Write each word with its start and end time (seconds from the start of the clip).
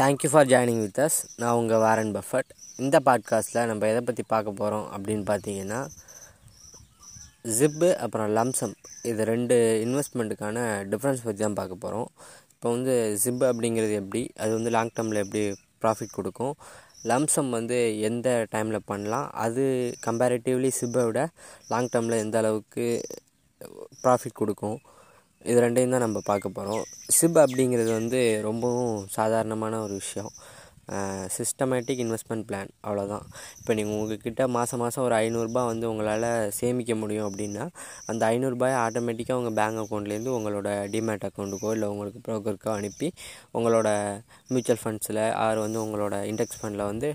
Thank you 0.00 0.28
for 0.32 0.46
joining 0.46 0.82
with 0.82 0.98
us 1.04 1.16
நான் 1.36 1.56
உங்கள் 1.60 1.80
Warren 1.84 2.12
Buffett 2.16 2.50
இந்த 2.76 2.96
பாட்காஸ்ட்டில் 3.06 3.66
நம்ம 3.66 3.86
எதை 3.86 4.00
பற்றி 4.00 4.22
பார்க்க 4.26 4.60
போகிறோம் 4.60 4.86
அப்படின்னு 4.94 5.24
பார்த்தீங்கன்னா 5.30 5.80
ஜிப்பு 7.58 7.88
அப்புறம் 8.04 8.28
லம்சம் 8.36 8.72
இது 9.02 9.24
ரெண்டு 9.24 9.56
இன்வெஸ்ட்மெண்ட்டுக்கான 9.86 10.58
டிஃப்ரென்ஸ் 10.92 11.24
பற்றி 11.24 11.40
தான் 11.42 11.58
பார்க்க 11.60 11.82
போகிறோம் 11.84 12.08
இப்போ 12.54 12.70
வந்து 12.70 12.94
ஜிப்பு 13.24 13.44
அப்படிங்கிறது 13.50 13.92
எப்படி? 13.92 14.22
அது 14.38 14.52
வந்து 14.52 14.70
லாங் 14.70 14.94
டேர்மில் 14.96 15.22
எப்படி 15.24 15.42
ப்ராஃபிட் 15.82 16.16
கொடுக்கும்? 16.16 16.54
லம்சம் 17.04 17.50
வந்து 17.50 18.00
எந்த 18.00 18.28
டைமில் 18.54 18.86
பண்ணலாம்? 18.86 19.28
அது 19.44 19.64
கம்பேரிட்டிவ்லி 20.06 20.70
சிப்பை 20.80 21.04
விட 21.04 21.20
லாங் 21.68 21.90
டேர்மில் 21.92 22.22
எந்த 22.24 22.38
அளவுக்கு 22.38 22.86
ப்ராஃபிட் 24.02 24.40
கொடுக்கும்? 24.40 24.78
இது 25.44 25.60
ரெண்டையும் 25.60 25.94
தான் 25.94 26.04
நம்ம 26.04 26.20
பார்க்க 26.24 26.48
போகிறோம் 26.48 26.82
சிப் 27.08 27.38
அப்படிங்கிறது 27.42 27.90
வந்து 27.92 28.18
ரொம்பவும் 28.42 29.06
சாதாரணமான 29.08 29.80
ஒரு 29.80 29.94
விஷயம். 29.94 30.32
சிஸ்டமேட்டிக் 31.36 32.00
இன்வெஸ்ட்மெண்ட் 32.04 32.46
பிளான் 32.48 32.70
அவ்வளோதான் 32.86 33.24
இப்போ 33.58 33.72
நீங்கள் 33.78 33.96
உங்கள்கிட்ட 33.98 34.44
மாதம் 34.56 34.80
மாதம் 34.82 35.04
ஒரு 35.06 35.14
ஐநூறுரூபா 35.24 35.62
வந்து 35.72 35.86
உங்களால் 35.90 36.28
சேமிக்க 36.58 36.94
முடியும் 37.02 37.26
அப்படின்னா 37.28 37.64
அந்த 38.10 38.22
ஐநூறுரூபாயை 38.34 38.76
ஆட்டோமேட்டிக்காக 38.84 39.40
உங்கள் 39.40 39.56
பேங்க் 39.60 39.80
அக்கௌண்ட்லேருந்து 39.82 40.32
உங்களோட 40.38 40.68
டிமேட் 40.94 41.26
அக்கௌண்ட்டுக்கோ 41.28 41.70
இல்லை 41.76 41.88
உங்களுக்கு 41.94 42.20
ப்ரோக்கருக்கோ 42.28 42.70
அனுப்பி 42.78 43.10
உங்களோட 43.58 43.88
மியூச்சுவல் 44.52 44.82
ஃபண்ட்ஸில் 44.82 45.22
ஆர் 45.44 45.58
வந்து 45.64 45.78
உங்களோட 45.84 46.14
இண்டெக்ஸ் 46.30 46.58
ஃபண்டில் 46.60 46.84
வந்து 46.90 47.08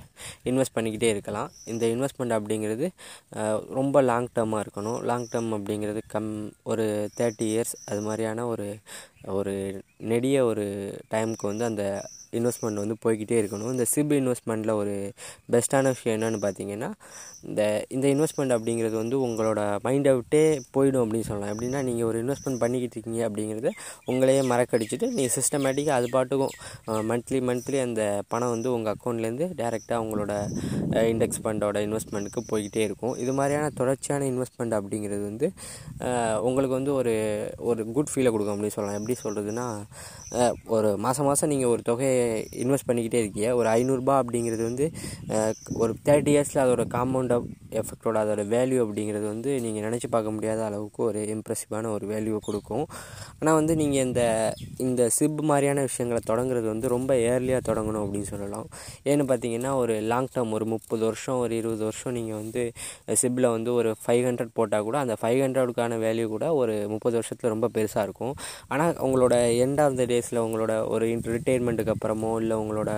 இன்வெஸ்ட் 0.49 0.75
பண்ணிக்கிட்டே 0.77 1.09
இருக்கலாம். 1.13 1.49
இந்த 1.71 1.83
இன்வெஸ்ட்மெண்ட் 1.95 2.35
அப்படிங்கிறது 2.37 2.87
ரொம்ப 3.79 4.01
லாங் 4.11 4.29
டேர்மாக 4.37 4.63
இருக்கணும். 4.65 4.99
லாங் 5.09 5.27
டேர்ம் 5.33 5.51
அப்படிங்கிறது 5.57 6.01
கம் 6.13 6.31
ஒரு 6.71 6.85
தேர்ட்டி 7.17 7.45
இயர்ஸ் 7.53 7.75
அது 7.91 8.01
மாதிரியான 8.07 8.45
ஒரு 8.53 8.67
ஒரு 9.37 9.53
நெடிய 10.11 10.37
ஒரு 10.45 10.65
டைமுக்கு 11.13 11.45
வந்து 11.51 11.65
அந்த 11.65 11.83
இன்வெஸ்ட்மெண்ட் 12.39 12.81
வந்து 12.83 12.95
போய்கிட்டே 13.05 13.37
இருக்கணும். 13.41 13.71
இந்த 13.75 13.85
சிபில் 13.93 14.19
இன்வெஸ்ட்மெண்ட்டில் 14.21 14.73
ஒரு 14.81 14.93
பெஸ்ட்டான 15.53 15.91
விஷயம் 15.95 16.15
என்னென்னு 16.17 16.39
பார்த்தீங்கன்னா 16.45 16.89
இந்த 17.47 17.61
இந்த 17.95 18.05
இன்வெஸ்ட்மெண்ட் 18.13 18.55
அப்படிங்கிறது 18.57 18.95
வந்து 19.01 19.17
உங்களோட 19.27 19.61
மைண்டை 19.85 20.13
விட்டே 20.19 20.43
போயிடும் 20.75 21.03
அப்படின்னு 21.03 21.27
சொல்லலாம். 21.29 21.51
எப்படின்னா 21.53 21.81
நீங்கள் 21.89 22.07
ஒரு 22.09 22.17
இன்வெஸ்ட்மெண்ட் 22.23 22.61
பண்ணிக்கிட்டு 22.63 22.97
இருக்கீங்க 22.97 23.21
அப்படிங்கிறத 23.29 23.71
உங்களையே 24.11 24.43
மறக்கடிச்சிட்டு 24.51 25.09
நீங்கள் 25.17 25.35
சிஸ்டமேட்டிக்காக 25.37 25.97
அது 25.99 26.09
பாட்டுக்கும் 26.15 26.53
மந்த்லி 27.11 27.41
மந்த்லி 27.49 27.79
அந்த 27.85 28.01
பணம் 28.33 28.53
வந்து 28.55 28.69
உங்கள் 28.77 28.93
அக்கௌண்ட்லேருந்து 28.95 29.47
டேரெக்டாக 29.61 29.99
உங்களோட 30.05 30.33
இண்டெக்ஸ் 31.11 31.41
ஃபண்டோட 31.43 31.77
இன்வெஸ்ட்மெண்ட்டுக்கு 31.87 32.43
போய்கிட்டே 32.51 32.81
இருக்கும். 32.87 33.15
இது 33.23 33.33
மாதிரியான 33.39 33.71
தொடர்ச்சியான 33.79 34.27
இன்வெஸ்ட்மெண்ட் 34.33 34.75
அப்படிங்கிறது 34.79 35.23
வந்து 35.29 35.47
உங்களுக்கு 36.47 36.75
வந்து 36.79 36.93
ஒரு 36.99 37.13
ஒரு 37.69 37.81
குட் 37.95 38.11
ஃபீலை 38.13 38.29
கொடுக்கும் 38.33 38.55
அப்படின்னு 38.55 38.75
சொல்லலாம். 38.77 38.99
எப்படி 38.99 39.15
சொல்கிறதுனா 39.23 39.67
ஒரு 40.75 40.89
மாதம் 41.05 41.27
மாதம் 41.29 41.51
நீங்கள் 41.53 41.71
ஒரு 41.73 41.81
தொகையை 41.89 42.24
இன்வெஸ்ட் 42.55 42.87
பண்ணிக்கிட்டே 42.87 43.21
இருக்கீங்க 43.21 43.51
ஒரு 43.55 43.69
ஐநூறுரூபா 43.69 44.15
அப்படிங்கிறது 44.17 44.63
வந்து 44.63 44.87
ஒரு 45.75 45.93
தேர்ட்டி 46.05 46.33
இயர்ஸில் 46.35 46.63
அதோட 46.63 46.85
காம்பவுண்ட் 46.91 47.35
எஃபெக்டோட 47.81 48.17
அதோட 48.23 48.43
வேல்யூ 48.55 48.79
அப்படிங்கிறது 48.85 49.25
வந்து 49.33 49.51
நீங்கள் 49.65 49.85
நினச்சி 49.87 50.07
பார்க்க 50.15 50.35
முடியாத 50.35 50.61
அளவுக்கு 50.69 51.01
ஒரு 51.09 51.21
இம்ப்ரெசிவான 51.35 51.91
ஒரு 51.95 52.05
வேல்யூவை 52.13 52.41
கொடுக்கும். 52.47 52.85
ஆனால் 53.39 53.57
வந்து 53.59 53.73
நீங்கள் 53.81 54.03
இந்த 54.07 54.21
இந்த 54.85 55.01
சிப் 55.17 55.41
மாதிரியான 55.51 55.83
விஷயங்களை 55.89 56.21
தொடங்குறது 56.31 56.67
வந்து 56.73 56.87
ரொம்ப 56.95 57.11
ஏர்லியாக 57.31 57.61
தொடங்கணும் 57.69 58.03
அப்படின்னு 58.05 58.29
சொல்லலாம். 58.33 58.67
ஏன்னு 59.11 59.25
பார்த்தீங்கன்னா 59.31 59.73
ஒரு 59.83 59.95
லாங் 60.11 60.31
டேர்ம் 60.35 60.53
ஒரு 60.59 60.67
முப்பது 60.73 61.03
வருஷம் 61.09 61.39
ஒரு 61.45 61.53
இருபது 61.61 61.83
வருஷம் 61.89 62.15
நீங்கள் 62.19 62.39
வந்து 62.41 62.63
சிப்பில் 63.21 63.49
வந்து 63.55 63.71
ஒரு 63.79 63.89
ஃபைவ் 64.03 64.23
ஹண்ட்ரட் 64.29 64.55
போட்டால் 64.59 64.85
கூட 64.89 64.97
அந்த 65.03 65.17
ஃபைவ் 65.21 65.39
ஹண்ட்ரடுக்கான 65.45 65.99
வேல்யூ 66.05 66.27
கூட 66.35 66.45
ஒரு 66.61 66.75
முப்பது 66.93 67.15
வருஷத்தில் 67.19 67.53
ரொம்ப 67.55 67.69
பெருசாக 67.77 68.05
இருக்கும். 68.07 68.33
ஆனால் 68.73 68.93
உங்களோட 69.07 69.35
எண்ட் 69.65 69.81
ஆஃப் 69.85 69.97
த 69.99 70.05
டேஸில் 70.11 70.43
உங்களோட 70.45 70.73
ஒரு 70.95 71.05
ரிட்டைர்மெண்ட்டுக்கு 71.35 71.93
அப்புறமோ 71.95 72.31
இல்லை 72.41 72.55
உங்களோட 72.63 72.91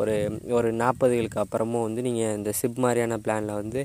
ஒரு 0.00 0.14
ஒரு 0.58 0.68
நாற்பதுகளுக்கு 0.82 1.40
அப்புறமோ 1.44 1.80
வந்து 1.86 2.02
நீங்கள் 2.08 2.34
இந்த 2.38 2.50
சிப் 2.60 2.80
மாதிரியான 2.84 3.18
பிளானில் 3.24 3.58
வந்து 3.60 3.80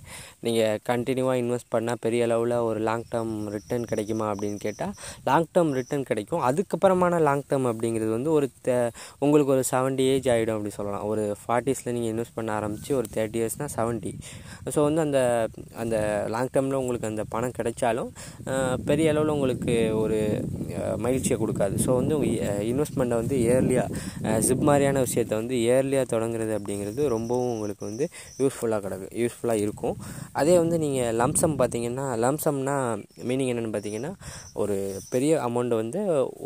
நீங்கள் 0.45 0.79
கண்டினியூவாக 0.89 1.41
இன்வெஸ்ட் 1.43 1.71
பண்ணால் 1.75 2.01
பெரிய 2.05 2.27
அளவில் 2.27 2.55
ஒரு 2.69 2.79
லாங் 2.89 3.05
டேர்ம் 3.13 3.33
ரிட்டர்ன் 3.55 3.87
கிடைக்குமா 3.91 4.27
அப்படின்னு 4.31 4.59
கேட்டால் 4.65 4.93
லாங் 5.29 5.49
டேர்ம் 5.55 5.73
ரிட்டர்ன் 5.79 6.07
கிடைக்கும். 6.09 6.43
அதுக்கப்புறமான 6.49 7.21
லாங் 7.27 7.45
டேர்ம் 7.51 7.67
அப்படிங்கிறது 7.71 8.11
வந்து 8.17 8.31
ஒரு 8.37 8.47
உங்களுக்கு 9.25 9.53
ஒரு 9.55 9.63
செவன்ட்டி 9.73 10.05
ஏஜ் 10.13 10.29
ஆகிடும் 10.35 10.57
அப்படி 10.57 10.73
சொல்லலாம். 10.77 11.05
ஒரு 11.11 11.23
ஃபார்ட்டிஸில் 11.41 11.93
நீங்கள் 11.95 12.11
இன்வெஸ்ட் 12.13 12.37
பண்ண 12.37 12.49
ஆரம்பித்து 12.59 12.91
ஒரு 12.99 13.07
தேர்ட்டி 13.15 13.39
இயர்ஸ்னால் 13.41 13.73
செவன்ட்டி 13.77 14.13
ஸோ 14.75 14.79
வந்து 14.87 15.01
அந்த 15.07 15.19
அந்த 15.83 15.97
லாங் 16.35 16.53
டேர்மில் 16.55 16.79
உங்களுக்கு 16.81 17.11
அந்த 17.11 17.23
பணம் 17.33 17.55
கிடைச்சாலும் 17.57 18.11
பெரிய 18.89 19.11
அளவில் 19.13 19.35
உங்களுக்கு 19.37 19.75
ஒரு 20.03 20.19
மகிழ்ச்சியை 21.05 21.37
கொடுக்காது. 21.43 21.75
ஸோ 21.85 21.89
வந்து 21.99 22.15
இன்வெஸ்ட்மெண்ட்டை 22.71 23.17
வந்து 23.21 23.35
இயர்லியாக 23.45 24.37
ஜிப் 24.47 24.65
மாதிரியான 24.69 25.03
விஷயத்தை 25.07 25.35
வந்து 25.41 25.55
இயர்லியாக 25.65 26.07
தொடங்குறது 26.13 26.53
அப்படிங்கிறது 26.59 27.01
ரொம்பவும் 27.15 27.51
உங்களுக்கு 27.55 27.83
வந்து 27.89 28.05
யூஸ்ஃபுல்லாக 28.41 28.81
கிடக்கு 28.85 29.07
யூஸ்ஃபுல்லாக 29.23 29.63
இருக்கும். 29.65 29.95
அதே 30.41 30.55
வந்து 30.63 30.77
நீங்கள் 30.85 31.15
லம்சம் 31.21 31.55
பார்த்தீங்கன்னா 31.61 32.05
லம்சம்னா 32.25 32.75
மீனிங் 33.29 33.51
என்னென்னு 33.53 33.73
பார்த்தீங்கன்னா 33.75 34.13
ஒரு 34.61 34.77
பெரிய 35.13 35.31
அமௌண்ட்டை 35.47 35.77
வந்து 35.83 35.99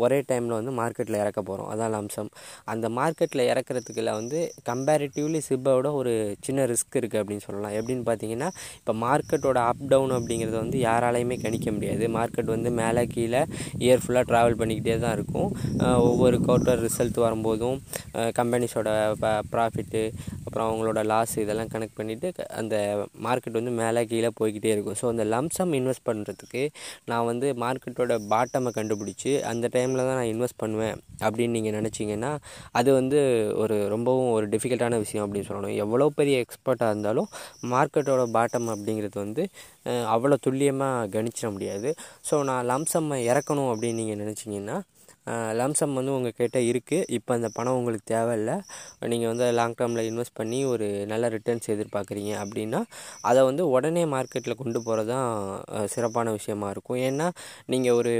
ஒரே 0.03 0.19
டைமில் 0.29 0.57
வந்து 0.59 0.73
மார்க்கெட்டில் 0.81 1.21
இறக்க 1.23 1.39
போகிறோம் 1.41 1.69
அதான் 1.73 1.93
லம்சம் 1.97 2.29
அந்த 2.73 2.85
மார்க்கெட்டில் 2.99 3.47
இறக்குறதுக்குள்ள 3.51 4.11
வந்து 4.19 4.39
கம்பேரிட்டிவ்லி 4.69 5.39
சிப்போட 5.47 5.87
ஒரு 5.99 6.13
சின்ன 6.45 6.65
ரிஸ்க் 6.71 6.97
இருக்குது 6.99 7.21
அப்படின்னு 7.21 7.45
சொல்லலாம். 7.45 7.73
எப்படின்னு 7.79 8.05
பார்த்தீங்கன்னா 8.09 8.49
இப்போ 8.79 8.93
மார்க்கெட்டோட 9.05 9.59
அப் 9.71 9.83
டவுன் 9.91 10.13
அப்படிங்கிறத 10.17 10.57
வந்து 10.63 10.77
யாராலையுமே 10.87 11.37
கணிக்க 11.45 11.67
முடியாது. 11.75 12.03
மார்க்கெட் 12.17 12.51
வந்து 12.55 12.69
மேலே 12.81 13.01
கீழே 13.13 13.41
இயர் 13.83 14.01
ஃபுல்லாக 14.03 14.12
ஃபுல்லாக 14.13 14.29
ட்ராவல் 14.31 14.57
பண்ணிக்கிட்டே 14.59 14.95
தான் 15.03 15.13
இருக்கும். 15.17 15.49
ஒவ்வொரு 16.07 16.37
குவார்ட்டர் 16.45 16.81
ரிசல்ட் 16.85 17.17
வரும்போதும் 17.25 17.77
கம்பெனிஸோட 18.39 18.89
ப்ராஃபிட்டு 19.53 20.01
அப்புறம் 20.45 20.67
அவங்களோட 20.69 20.99
லாஸ் 21.11 21.33
இதெல்லாம் 21.43 21.71
கனெக்ட் 21.73 21.97
பண்ணிவிட்டு 21.99 22.45
அந்த 22.59 22.75
மார்க்கெட் 23.25 23.57
வந்து 23.59 23.73
மேலே 23.79 24.01
கீழே 24.11 24.29
போய்கிட்டே 24.39 24.71
இருக்கும். 24.73 24.97
ஸோ 25.01 25.05
அந்த 25.13 25.23
லம்சம் 25.33 25.73
இன்வெஸ்ட் 25.79 26.05
பண்ணுறதுக்கு 26.09 26.63
நான் 27.11 27.27
வந்து 27.31 27.47
மார்க்கெட்டோட 27.63 28.17
பாட்டமை 28.33 28.71
கண்டுபிடிச்சி 28.77 29.33
அந்த 29.51 29.65
டைமில் 29.75 30.05
தான் 30.07 30.17
நான் 30.19 30.31
இன்வெஸ்ட் 30.33 30.59
பண்ணுவேன் 30.63 30.95
அப்படின்னு 31.25 31.55
நீங்கள் 31.57 31.75
நினச்சிங்கன்னா 31.79 32.31
அது 32.81 32.89
வந்து 32.99 33.19
ஒரு 33.63 33.77
ரொம்பவும் 33.95 34.31
ஒரு 34.37 34.45
டிஃபிகல்ட்டான 34.53 34.99
விஷயம் 35.05 35.25
அப்படின்னு 35.25 35.49
சொல்லணும். 35.49 35.75
எவ்வளோ 35.85 36.09
பெரிய 36.19 36.37
எக்ஸ்பர்ட்டாக 36.45 36.93
இருந்தாலும் 36.93 37.29
மார்க்கெட்டோட 37.73 38.23
பாட்டம் 38.37 38.69
அப்படிங்கிறது 38.75 39.19
வந்து 39.25 39.45
அவ்வளோ 40.15 40.35
துல்லியமாக 40.45 41.09
கணிச்சிட 41.15 41.47
முடியாது. 41.55 41.89
ஸோ 42.27 42.35
நான் 42.49 42.67
லம்சம் 42.71 43.09
இறக்கணும் 43.31 43.71
அப்படின்னு 43.71 44.02
நீங்கள் 44.03 44.21
நினச்சிங்கன்னா 44.23 44.77
லம்சம் 45.59 45.93
வந்து 45.97 46.13
உங்கள் 46.15 46.33
கிட்டே 46.37 46.61
இருக்குது 46.69 47.05
இப்போ 47.17 47.31
அந்த 47.35 47.49
பணம் 47.57 47.77
உங்களுக்கு 47.79 48.05
தேவையில்லை. 48.13 48.55
நீங்கள் 49.11 49.29
வந்து 49.31 49.45
லாங் 49.57 49.75
டேர்மில் 49.79 50.07
இன்வெஸ்ட் 50.09 50.35
பண்ணி 50.39 50.57
ஒரு 50.71 50.87
நல்ல 51.11 51.25
ரிட்டர்ன்ஸ் 51.35 51.69
எதிர்பார்க்குறீங்க 51.73 52.31
அப்படின்னா 52.43 52.79
அதை 53.29 53.41
வந்து 53.49 53.65
உடனே 53.75 54.03
மார்க்கெட்டில் 54.13 54.57
கொண்டு 54.61 54.79
போகிறது 54.87 55.09
தான் 55.11 55.29
சிறப்பான 55.93 56.31
விஷயமா 56.37 56.69
இருக்கும். 56.73 56.99
ஏன்னா 57.09 57.27
நீங்கள் 57.73 57.95
ஒரு 57.99 58.11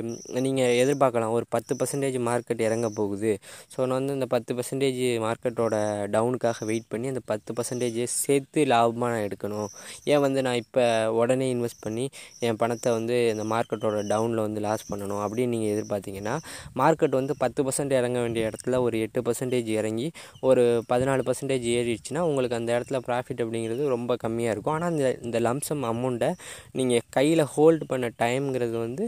நீங்கள் 0.45 0.77
எதிர்பார்க்கலாம் 0.83 1.35
ஒரு 1.39 1.47
பத்து 1.55 1.75
பர்சன்டேஜ் 1.81 2.17
மார்க்கெட் 2.29 2.63
இறங்க 2.67 2.89
போகுது. 2.99 3.33
ஸோ 3.73 3.79
நான் 3.87 3.97
வந்து 3.99 4.15
இந்த 4.19 4.29
பத்து 4.35 4.55
பர்சன்டேஜ் 4.59 5.01
மார்க்கெட்டோட 5.25 5.75
டவுனுக்காக 6.15 6.69
வெயிட் 6.71 6.89
பண்ணி 6.95 7.11
அந்த 7.13 7.23
பத்து 7.33 7.57
பர்சன்டேஜை 7.59 8.07
சேர்த்து 8.23 8.65
லாபமாக 8.73 9.11
நான் 9.15 9.25
எடுக்கணும். 9.27 9.69
ஏன் 10.13 10.23
வந்து 10.27 10.39
நான் 10.49 10.61
இப்போ 10.63 10.85
உடனே 11.19 11.49
இன்வெஸ்ட் 11.57 11.83
பண்ணி 11.87 12.07
என் 12.47 12.61
பணத்தை 12.63 12.91
வந்து 12.99 13.17
இந்த 13.35 13.45
மார்க்கெட்டோட 13.55 13.99
டவுனில் 14.13 14.45
வந்து 14.47 14.65
லாஸ் 14.69 14.89
பண்ணணும் 14.93 15.23
அப்படின்னு 15.27 15.53
நீங்கள் 15.57 15.72
எதிர்பார்த்தீங்கன்னா 15.73 16.35
மார்க்கெட் 16.81 17.17
வந்து 17.19 17.35
பத்து 17.43 17.61
பர்சன்ட் 17.67 17.95
இறங்க 17.99 18.17
வேண்டிய 18.23 18.49
இடத்துல 18.49 18.79
ஒரு 18.85 18.95
எட்டு 19.05 19.21
பர்சன்டேஜ் 19.27 19.69
இறங்கி 19.79 20.07
ஒரு 20.49 20.63
பதினாலு 20.91 21.23
பர்சன்டேஜ் 21.29 21.67
ஏறிடுச்சுன்னா 21.75 22.23
உங்களுக்கு 22.29 22.57
அந்த 22.59 22.71
இடத்துல 22.77 22.99
ப்ராஃபிட் 23.07 23.43
அப்படிங்கிறது 23.43 23.83
ரொம்ப 23.95 24.17
கம்மியாக 24.23 24.55
இருக்கும். 24.55 24.75
ஆனால் 24.77 24.93
இந்த 24.95 25.09
இந்த 25.27 25.39
லம்சம் 25.47 25.83
அமௌண்ட்டை 25.91 26.31
நீங்கள் 26.79 27.03
கையில் 27.17 27.43
ஹோல்டு 27.55 27.85
பண்ண 27.91 28.07
டைம்ங்கிறது 28.23 28.77
வந்து 28.85 29.05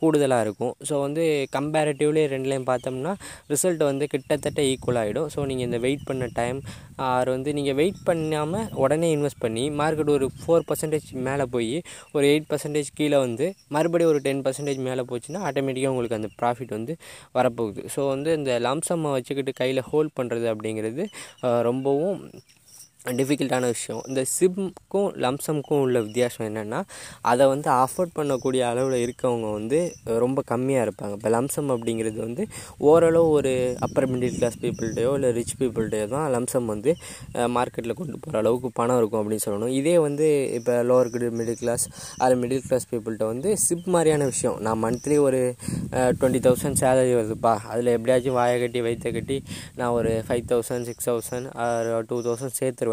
கூடுதலாக 0.00 0.44
இருக்கும். 0.46 0.74
ஸோ 0.88 0.94
வந்து 1.06 1.24
கம்பேரிட்டிவ்லி 1.56 2.24
ரெண்டுலேயும் 2.34 2.68
பார்த்தோம்னா 2.70 3.12
ரிசல்ட் 3.52 3.82
வந்து 3.90 4.04
கிட்டத்தட்ட 4.12 4.60
ஈக்குவல் 4.72 5.00
ஆகிடும் 5.02 5.28
ஸோ 5.34 5.40
நீங்கள் 5.50 5.68
இந்த 5.68 5.78
வெயிட் 5.86 6.06
பண்ண 6.08 6.24
டைம் 6.40 6.58
ஆர் 7.08 7.28
வந்து 7.34 7.50
நீங்கள் 7.58 7.76
வெயிட் 7.80 8.00
பண்ணாமல் 8.08 8.66
உடனே 8.82 9.08
இன்வெஸ்ட் 9.16 9.42
பண்ணி 9.44 9.64
மார்க்கெட் 9.80 10.12
ஒரு 10.16 10.26
ஃபோர் 10.40 10.66
பர்சன்டேஜ் 10.68 11.08
மேலே 11.28 11.44
போய் 11.54 11.74
ஒரு 12.16 12.24
எயிட் 12.32 12.48
பர்சன்டேஜ் 12.50 12.90
கீழே 12.98 13.18
வந்து 13.26 13.46
மறுபடியும் 13.76 14.12
ஒரு 14.12 14.20
டென் 14.26 14.42
பர்சன்டேஜ் 14.46 14.80
மேலே 14.88 15.04
போச்சுன்னா 15.10 15.40
ஆட்டோமேட்டிக்காக 15.72 15.94
உங்களுக்கு 15.94 16.18
அந்த 16.20 16.30
ப்ராஃபிட் 16.40 16.74
வந்து 16.78 16.94
வரப்போகுது. 17.36 17.82
ஸோ 17.94 18.00
வந்து 18.14 18.30
இந்த 18.40 18.52
லம்சம்மை 18.66 19.10
வச்சுக்கிட்டு 19.16 19.52
கையில் 19.60 19.82
ஹோல்ட் 19.90 20.16
பண்ணுறது 20.20 20.46
அப்படிங்கிறது 20.52 21.04
ரொம்பவும் 21.68 22.18
டிஃபிகல்ட்டான 23.18 23.68
விஷயம். 23.74 24.00
இந்த 24.08 24.22
சிம்க்கும் 24.34 25.08
லம்சம்க்கும் 25.24 25.80
உள்ள 25.84 25.98
வித்தியாசம் 26.06 26.44
என்னென்னா 26.48 26.80
அதை 27.30 27.44
வந்து 27.52 27.68
அஃபோர்ட் 27.84 28.12
பண்ணக்கூடிய 28.18 28.62
அளவில் 28.70 28.98
இருக்கவங்க 29.04 29.48
வந்து 29.58 29.78
ரொம்ப 30.24 30.42
கம்மியாக 30.50 30.84
இருப்பாங்க. 30.86 31.14
இப்போ 31.18 31.30
லம்சம் 31.36 31.70
அப்படிங்கிறது 31.74 32.18
வந்து 32.26 32.44
ஓரளவு 32.90 33.30
ஒரு 33.38 33.52
அப்பர் 33.86 34.08
மிடில் 34.12 34.36
கிளாஸ் 34.36 34.58
பீப்புள்கிட்டயோ 34.64 35.10
இல்லை 35.18 35.30
ரிச் 35.38 35.56
பீப்புள்கிட்டயோ 35.62 36.06
தான் 36.14 36.28
லம்சம் 36.36 36.70
வந்து 36.74 36.92
மார்க்கெட்டில் 37.56 37.96
கொண்டு 38.02 38.20
போகிற 38.22 38.40
அளவுக்கு 38.42 38.70
பணம் 38.78 39.00
இருக்கும் 39.00 39.20
அப்படின்னு 39.22 39.44
சொல்லணும். 39.46 39.74
இதே 39.80 39.96
வந்து 40.06 40.28
இப்போ 40.58 40.76
லோவர் 40.90 41.34
மிடில் 41.40 41.60
கிளாஸ் 41.62 41.86
அது 42.24 42.36
மிடில் 42.44 42.64
கிளாஸ் 42.68 42.88
பீப்புள்கிட்ட 42.92 43.26
வந்து 43.32 43.50
சிப் 43.66 43.90
மாதிரியான 43.96 44.30
விஷயம். 44.32 44.56
நான் 44.68 44.80
மந்த்லி 44.84 45.18
ஒரு 45.26 45.42
டுவெண்ட்டி 46.20 46.42
தௌசண்ட் 46.46 46.80
சேலரி 46.84 47.12
வருதுப்பா. 47.20 47.56
அதில் 47.72 47.92
எப்படியாச்சும் 47.96 48.38
வாயை 48.40 48.56
கட்டி 48.64 48.80
வைத்த 48.88 49.10
கட்டி 49.18 49.40
நான் 49.80 49.94
ஒரு 49.98 50.12
five 50.28 50.46
thousand 50.54 50.86
six 50.90 51.08
thousand 51.10 51.48
two 52.10 52.16
thousand 52.28 52.58
சேர்த்துருவேன். 52.62 52.90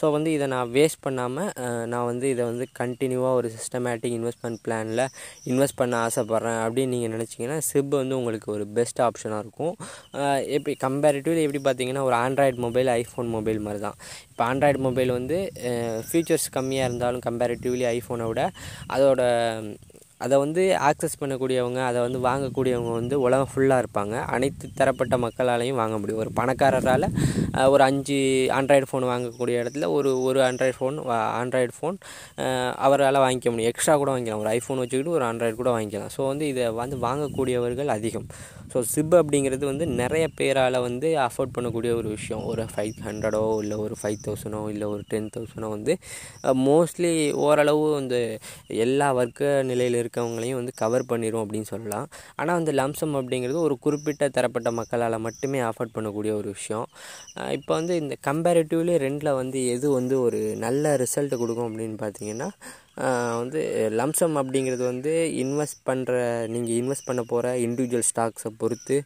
so 0.00 0.10
வந்து 0.10 0.32
இதை 0.32 0.46
நான் 0.46 0.70
வேஸ்ட் 0.70 1.00
பண்ணாமல் 1.00 1.50
நான் 1.86 2.06
வந்து 2.06 2.28
இதை 2.28 2.44
வந்து 2.44 2.66
கண்டினியூவாக 2.80 3.38
ஒரு 3.40 3.50
சிஸ்டமேட்டிக் 3.56 4.16
இன்வெஸ்ட்மெண்ட் 4.18 4.60
பிளானில் 4.66 5.04
இன்வெஸ்ட் 5.44 5.76
பண்ண 5.76 5.96
ஆசைப்பட்றேன் 6.06 6.60
அப்படின்னு 6.64 6.94
நீங்கள் 6.96 7.14
நினச்சிங்கன்னா 7.16 7.58
சிப் 7.70 7.94
வந்து 7.94 8.16
உங்களுக்கு 8.16 8.48
ஒரு 8.52 8.66
பெஸ்ட் 8.78 9.00
ஆப்ஷனாக 9.00 9.40
இருக்கும். 9.40 9.74
எப்படி 10.56 10.76
கம்பேரிட்டிவ்லி 10.86 11.42
எப்படி 11.42 11.62
பார்த்தீங்கன்னா 11.64 12.04
ஒரு 12.08 12.16
ஆண்ட்ராய்டு 12.16 12.56
மொபைல் 12.56 12.90
ஐஃபோன் 12.94 13.28
மொபைல் 13.28 13.60
மாதிரி 13.60 13.80
தான் 13.80 13.98
இப்போ 14.30 14.44
ஆண்ட்ராய்டு 14.44 14.78
மொபைல் 14.78 15.10
வந்து 15.10 15.38
ஃபீச்சர்ஸ் 16.10 16.48
கம்மியாக 16.52 16.88
இருந்தாலும் 16.88 17.24
கம்பேரிட்டிவ்லி 17.28 17.86
ஐஃபோனை 17.96 18.26
விட 18.26 18.42
அதோட 18.88 19.22
அதை 20.24 20.36
வந்து 20.42 20.62
ஆக்சஸ் 20.88 21.18
பண்ணக்கூடியவங்க 21.20 21.80
அதை 21.88 21.98
வந்து 22.06 22.20
வாங்கக்கூடியவங்க 22.28 22.92
வந்து 23.00 23.16
உலகம் 23.26 23.50
ஃபுல்லாக 23.52 23.82
இருப்பாங்க. 23.84 24.14
அனைத்து 24.36 24.68
தரப்பட்ட 24.80 25.16
மக்களாலையும் 25.24 25.80
வாங்க 25.82 25.96
முடியும். 26.00 26.20
ஒரு 26.24 26.32
பணக்காரரால் 26.40 27.08
ஒரு 27.74 27.82
அஞ்சு 27.88 28.18
ஆண்ட்ராய்டு 28.58 28.88
ஃபோன் 28.90 29.08
வாங்கக்கூடிய 29.12 29.62
இடத்துல 29.62 29.88
ஒரு 29.98 30.10
ஒரு 30.28 30.40
ஆண்ட்ராய்டு 30.48 30.76
ஃபோன் 30.78 30.98
ஆண்ட்ராய்டு 31.40 31.74
ஃபோன் 31.78 31.98
அவரால் 32.86 33.22
வாங்கிக்க 33.26 33.48
முடியும். 33.52 33.72
எக்ஸ்ட்ரா 33.72 33.96
கூட 34.02 34.10
வாங்கிக்கலாம். 34.14 34.44
ஒரு 34.44 34.52
ஐஃபோன் 34.58 34.82
வச்சுக்கிட்டு 34.82 35.16
ஒரு 35.18 35.26
ஆண்ட்ராய்டு 35.30 35.58
கூட 35.62 35.72
வாங்கிக்கலாம். 35.76 36.12
ஸோ 36.16 36.22
வந்து 36.32 36.46
இதை 36.52 36.66
வந்து 36.82 36.98
வாங்கக்கூடியவர்கள் 37.08 37.96
அதிகம். 37.98 38.28
ஸோ 38.72 38.78
சிப் 38.92 39.14
அப்படிங்கிறது 39.20 39.64
வந்து 39.70 39.84
நிறைய 40.00 40.24
பேரால் 40.38 40.78
வந்து 40.86 41.08
அஃபோர்ட் 41.26 41.54
பண்ணக்கூடிய 41.56 41.92
ஒரு 42.00 42.08
விஷயம். 42.16 42.42
ஒரு 42.50 42.64
ஃபைவ் 42.72 42.96
ஹண்ட்ரடோ 43.06 43.42
இல்லை 43.62 43.76
ஒரு 43.84 43.94
ஃபைவ் 44.00 44.18
தௌசண்டோ 44.26 44.60
இல்லை 44.72 44.86
ஒரு 44.94 45.02
டென் 45.12 45.30
தௌசண்டோ 45.36 45.68
வந்து 45.76 45.94
மோஸ்ட்லி 46.68 47.12
ஓரளவு 47.46 47.84
இந்த 48.02 48.16
எல்லா 48.84 49.08
வர்க்க 49.20 49.50
நிலையில் 49.70 49.98
இருக்கவங்களையும் 50.02 50.58
வந்து 50.60 50.74
கவர் 50.82 51.08
பண்ணிடும் 51.12 51.42
அப்படின்னு 51.44 51.70
சொல்லலாம். 51.74 52.06
ஆனால் 52.40 52.58
அந்த 52.60 52.72
லம்சம் 52.80 53.16
அப்படிங்கிறது 53.20 53.60
ஒரு 53.68 53.76
குறிப்பிட்ட 53.86 54.28
தரப்பட்ட 54.38 54.70
மக்களால் 54.80 55.24
மட்டுமே 55.28 55.60
அஃபோர்ட் 55.70 55.94
பண்ணக்கூடிய 55.96 56.34
ஒரு 56.40 56.48
விஷயம். 56.58 56.86
இப்போ 57.58 57.72
வந்து 57.78 57.94
இந்த 58.02 58.14
கம்பேரிட்டிவ்லி 58.28 58.96
ரெண்டில் 59.06 59.36
வந்து 59.40 59.58
எது 59.74 59.86
வந்து 59.98 60.14
ஒரு 60.26 60.40
நல்ல 60.66 60.94
ரிசல்ட் 61.04 61.34
கொடுக்கும் 61.42 61.68
அப்படின்னு 61.68 61.98
பார்த்தீங்கன்னா 62.04 62.50
வந்து 63.40 63.60
லம்சம் 63.98 64.36
அப்படிங்கிறது 64.40 64.84
வந்து 64.90 65.12
இன்வெஸ்ட் 65.42 65.80
பண்ணுற 65.88 66.12
நீங்கள் 66.54 66.76
இன்வெஸ்ட் 66.80 67.06
பண்ண 67.08 67.22
போகிற 67.32 67.52
இண்டிவிஜுவல் 67.66 68.06
ஸ்டாக்ஸை 68.10 68.50
பொறுத்து 68.60 68.96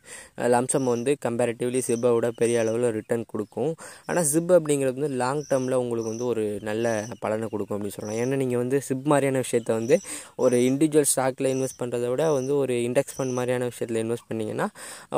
லம்சம் 0.55 0.89
வந்து 0.93 1.13
கம்பேரிட்டிவ்லி 1.25 1.81
சிப்பை 1.89 2.11
விட 2.17 2.29
பெரிய 2.41 2.63
அளவில் 2.63 2.87
ரிட்டர்ன் 2.99 3.25
கொடுக்கும். 3.33 3.73
ஆனால் 4.09 4.27
சிப் 4.33 4.53
அப்படிங்கிறது 4.59 4.97
வந்து 4.99 5.11
லாங் 5.23 5.43
டேர்மில் 5.51 5.77
உங்களுக்கு 5.83 6.13
வந்து 6.13 6.27
ஒரு 6.33 6.45
நல்ல 6.69 6.95
பலனை 7.25 7.49
கொடுக்கும் 7.55 7.77
அப்படின்னு 7.77 7.97
சொல்லலாம். 7.97 8.21
ஏன்னா 8.23 8.39
நீங்கள் 8.43 8.63
வந்து 8.63 8.81
சிப் 8.89 9.07
மாதிரியான 9.13 9.43
விஷயத்த 9.45 9.71
வந்து 9.81 9.99
ஒரு 10.45 10.57
இண்டிவிஜுவல் 10.69 11.09
ஸ்டாக்கில் 11.13 11.51
இன்வெஸ்ட் 11.55 11.81
பண்ணுறத 11.83 12.07
விட 12.13 12.23
வந்து 12.39 12.55
ஒரு 12.63 12.77
இண்டெக்ஸ் 12.87 13.17
ஃபண்ட் 13.19 13.37
மாதிரியான 13.41 13.69
விஷயத்தில் 13.73 14.01
இன்வெஸ்ட் 14.05 14.29
பண்ணிங்கன்னா 14.31 14.69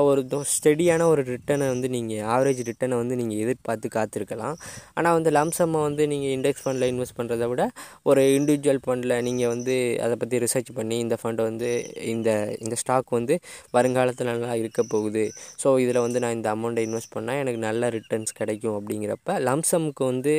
ஒரு 0.09 0.23
ஸ்டெடியான 0.55 1.09
ஒரு 1.13 1.25
ரிட்டர்னை 1.33 1.69
வந்து 1.75 1.91
நீங்கள் 1.97 2.25
ஆவரேஜ் 2.35 2.65
ரிட்டர்னை 2.71 2.99
வந்து 3.03 3.21
நீங்கள் 3.23 3.41
எதிர்பார்த்து 3.45 3.95
காத்திருக்கலாம். 3.99 4.59
ஆனால் 4.99 5.17
வந்து 5.21 5.31
லம்சம்மை 5.39 5.81
வந்து 5.89 6.03
நீங்கள் 6.15 6.35
இண்டெக்ஸ் 6.39 6.63
ஃபண்டில் 6.65 6.89
இன்வெஸ்ட் 6.93 7.19
பண்ணுறத 7.21 7.47
விட 7.53 7.63
ஒரு 8.11 8.23
இண்டிவிஜுவல் 8.37 8.63
மியூச்சுவல் 8.67 8.85
ஃபண்டில் 8.85 9.23
நீங்கள் 9.27 9.51
வந்து 9.53 9.75
அதை 10.05 10.15
பற்றி 10.21 10.37
ரிசர்ச் 10.45 10.71
பண்ணி 10.77 10.97
இந்த 11.05 11.17
ஃபண்டை 11.21 11.43
வந்து 11.49 11.71
இந்த 12.13 12.29
இந்த 12.63 12.75
ஸ்டாக் 12.83 13.11
வந்து 13.17 13.35
வருங்காலத்தில் 13.77 14.31
நல்லா 14.31 14.53
இருக்க 14.61 14.81
போகுது. 14.93 15.25
ஸோ 15.63 15.69
இதில் 15.83 16.01
வந்து 16.05 16.21
நான் 16.25 16.37
இந்த 16.39 16.49
அமௌண்ட்டை 16.57 16.85
இன்வெஸ்ட் 16.89 17.15
பண்ணால் 17.17 17.41
எனக்கு 17.43 17.61
நல்ல 17.67 17.91
ரிட்டர்ன்ஸ் 17.97 18.33
கிடைக்கும் 18.41 18.77
அப்படிங்கிறப்ப 18.79 19.37
லம்சம்க்கு 19.49 20.05
வந்து 20.13 20.35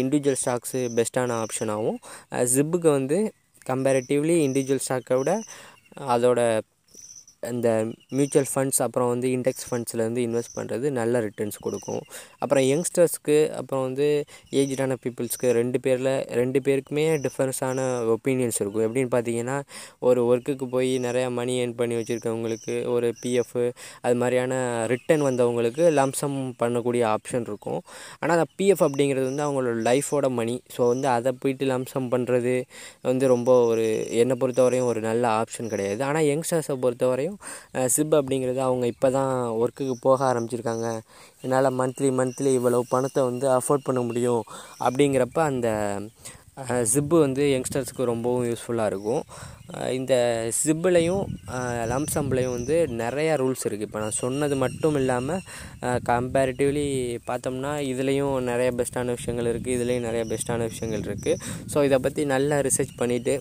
இண்டிவிஜுவல் 0.00 0.40
ஸ்டாக்ஸு 0.42 0.82
பெஸ்ட்டான 0.98 1.38
ஆப்ஷனாகவும் 1.44 1.98
ஜிப்புக்கு 2.54 2.90
வந்து 2.98 3.18
கம்பேரிட்டிவ்லி 3.66 4.36
இண்டிவிஜுவல் 4.46 4.84
ஸ்டாக்கை 4.86 5.18
விட 5.20 5.32
அதோட 6.14 6.40
இந்த 7.52 7.68
மியூச்சுவல் 8.16 8.48
ஃபண்ட்ஸ் 8.52 8.80
அப்புறம் 8.86 9.08
வந்து 9.12 9.28
இண்டெக்ஸ் 9.36 9.66
ஃபண்ட்ஸில் 9.68 10.02
வந்து 10.06 10.22
இன்வெஸ்ட் 10.26 10.54
பண்ணுறது 10.58 10.86
நல்ல 10.98 11.20
ரிட்டர்ன்ஸ் 11.26 11.58
கொடுக்கும். 11.66 12.02
அப்புறம் 12.42 12.64
யங்ஸ்டர்ஸ்க்கு 12.70 13.36
அப்புறம் 13.60 13.82
வந்து 13.88 14.06
ஏஜ்டான 14.60 14.96
பீப்புள்ஸ்க்கு 15.04 15.48
ரெண்டு 15.58 15.80
பேரில் 15.86 16.12
ரெண்டு 16.40 16.60
பேருக்குமே 16.68 17.04
டிஃப்ரென்ஸான 17.26 17.86
ஒப்பீனியன்ஸ் 18.16 18.60
இருக்கும். 18.62 18.84
எப்படின்னு 18.88 19.12
பார்த்தீங்கன்னா 19.16 19.56
ஒரு 20.08 20.22
ஒர்க்குக்கு 20.30 20.68
போய் 20.74 20.92
நிறையா 21.06 21.28
மணி 21.40 21.54
ஏர்ன் 21.62 21.76
பண்ணி 21.80 21.96
வச்சுருக்கவங்களுக்கு 22.00 22.76
ஒரு 22.94 23.10
பிஎஃப் 23.22 23.56
அது 24.04 24.16
மாதிரியான 24.22 24.54
ரிட்டர்ன் 24.94 25.26
வந்தவங்களுக்கு 25.28 25.84
லம்சம் 26.00 26.38
பண்ணக்கூடிய 26.62 27.02
ஆப்ஷன் 27.14 27.46
இருக்கும். 27.50 27.80
ஆனால் 28.20 28.36
அந்த 28.38 28.48
பிஎஃப் 28.58 28.84
அப்படிங்கிறது 28.88 29.26
வந்து 29.30 29.46
அவங்களோட 29.46 29.76
லைஃபோட 29.90 30.26
மணி 30.40 30.56
ஸோ 30.76 30.82
வந்து 30.92 31.08
அதை 31.16 31.32
போயிட்டு 31.42 31.64
லம்சம் 31.74 32.08
பண்ணுறது 32.14 32.54
வந்து 33.10 33.24
ரொம்ப 33.34 33.50
ஒரு 33.70 33.86
என்னை 34.22 34.36
பொறுத்தவரையும் 34.42 34.88
ஒரு 34.92 35.00
நல்ல 35.08 35.24
ஆப்ஷன் 35.42 35.70
கிடையாது. 35.74 36.00
ஆனால் 36.08 36.26
யங்ஸ்டர்ஸை 36.30 36.76
பொறுத்தவரையும் 36.84 37.33
சிப் 37.94 38.16
அப்படிங்கிறது 38.20 38.60
அவங்க 38.68 38.86
இப்போ 38.94 39.10
தான் 39.18 39.32
ஒர்க்குக்கு 39.62 39.96
போக 40.06 40.20
ஆரம்பிச்சிருக்காங்க. 40.30 40.88
என்னால் 41.44 41.76
மந்த்லி 41.80 42.10
மந்த்லி 42.20 42.52
இவ்வளவு 42.60 42.92
பணத்தை 42.94 43.22
வந்து 43.30 43.48
அஃபோர்ட் 43.58 43.86
பண்ண 43.88 44.02
முடியும் 44.08 44.42
அப்படிங்கிறப்ப 44.86 45.40
அந்த 45.52 45.68
ஜிப்பு 46.90 47.16
வந்து 47.24 47.44
யங்ஸ்டர்ஸ்க்கு 47.52 48.02
ரொம்பவும் 48.10 48.44
யூஸ்ஃபுல்லாக 48.48 48.90
இருக்கும். 48.90 49.22
இந்த 49.96 50.14
ஜிப்புலையும் 50.58 51.24
லம்சம்லையும் 51.92 52.54
வந்து 52.56 52.76
நிறையா 53.02 53.32
ரூல்ஸ் 53.42 53.64
இருக்குது 53.68 53.88
இப்போ 53.88 54.00
நான் 54.04 54.18
சொன்னது 54.20 54.56
மட்டும் 54.62 54.98
இல்லாமல் 55.00 55.42
கம்பேரிட்டிவ்லி 56.10 56.86
பார்த்தோம்னா 57.30 57.72
இதுலேயும் 57.92 58.34
நிறைய 58.50 58.70
பெஸ்ட்டான 58.80 59.16
விஷயங்கள் 59.18 59.50
இருக்குது 59.52 59.76
இதுலேயும் 59.78 60.06
நிறைய 60.08 60.24
பெஸ்ட்டான 60.32 60.68
விஷயங்கள் 60.72 61.06
இருக்குது 61.08 61.40
ஸோ 61.74 61.84
இதை 61.88 62.00
பற்றி 62.06 62.24
நல்லா 62.34 62.58
ரிசர்ச் 62.68 62.94
பண்ணிவிட்டு 63.02 63.36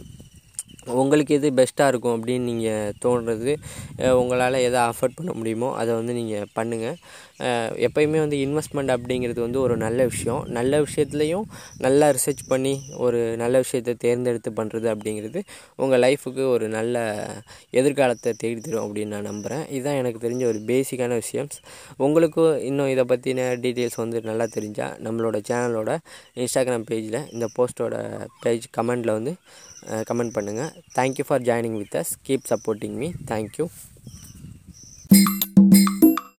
உங்களுக்கு 1.02 1.34
எது 1.36 1.50
பெஸ்ட்டாக 1.52 1.88
இருக்கும் 1.88 2.16
அப்படின்னு 2.16 2.48
நீங்கள் 2.52 2.94
தோன்றது 3.06 3.52
உங்களால் 4.22 4.58
எதை 4.68 4.80
அஃபோர்ட் 4.82 5.16
பண்ண 5.16 5.32
முடியுமோ 5.34 5.70
அதை 5.76 5.92
வந்து 5.96 6.14
நீங்கள் 6.14 6.48
பண்ணுங்கள் 6.56 6.98
எப்பயுமே 7.88 8.20
வந்து 8.24 8.38
இன்வெஸ்ட்மெண்ட் 8.46 8.92
அப்படிங்கிறது 8.96 9.40
வந்து 9.40 9.60
ஒரு 9.62 9.78
நல்ல 9.78 10.00
விஷயம். 10.06 10.44
நல்ல 10.58 10.82
விஷயத்துலையும் 10.82 11.46
நல்லா 11.78 12.10
ரிசர்ச் 12.10 12.44
பண்ணி 12.48 12.74
ஒரு 12.98 13.36
நல்ல 13.36 13.58
விஷயத்தை 13.58 13.94
தேர்ந்தெடுத்து 13.94 14.52
பண்ணுறது 14.52 14.88
அப்படிங்கிறது 14.94 15.42
உங்கள் 15.76 16.02
லைஃபுக்கு 16.06 16.44
ஒரு 16.48 16.68
நல்ல 16.68 16.98
எதிர்காலத்தை 17.70 18.34
தேடி 18.34 18.62
தரும் 18.62 18.86
அப்படின்னு 18.88 19.14
நான் 19.16 19.30
நம்புகிறேன் 19.32 19.66
இதுதான் 19.70 19.96
எனக்கு 19.96 20.28
தெரிஞ்ச 20.28 20.46
ஒரு 20.46 20.62
பேசிக்கான 20.72 21.14
விஷயம். 21.14 21.50
உங்களுக்கும் 21.98 22.60
இன்னும் 22.60 22.88
இதை 22.88 23.06
பற்றின 23.12 23.50
டீட்டெயில்ஸ் 23.66 24.02
வந்து 24.04 24.22
நல்லா 24.22 24.48
தெரிஞ்சால் 24.58 24.96
நம்மளோட 25.06 25.40
சேனலோட 25.50 25.92
இன்ஸ்டாகிராம் 26.36 26.88
பேஜில் 26.92 27.22
இந்த 27.32 27.48
போஸ்ட்டோட 27.58 27.96
பேஜ் 28.42 28.66
கமெண்டில் 28.78 29.18
வந்து 29.20 29.34
கமெண்ட் 30.10 30.36
பண்ணுங்கள் 30.36 30.72
thank you 30.96 31.26
for 31.28 31.44
joining 31.44 31.78
with 31.78 31.98
us 32.02 32.14
keep 32.28 32.48
supporting 32.52 32.96
me 33.02 33.10
thank you 33.26 33.66